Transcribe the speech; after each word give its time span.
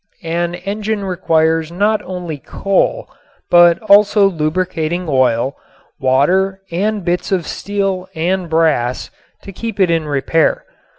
An 0.25 0.55
engine 0.55 1.03
requires 1.05 1.71
not 1.71 2.01
only 2.01 2.39
coal 2.39 3.07
but 3.51 3.77
also 3.83 4.27
lubricating 4.27 5.05
oil, 5.07 5.55
water 5.99 6.59
and 6.71 7.05
bits 7.05 7.31
of 7.31 7.45
steel 7.45 8.09
and 8.15 8.49
brass 8.49 9.11
to 9.43 9.51
keep 9.51 9.79
it 9.79 9.91
in 9.91 10.05
repair. 10.07 10.65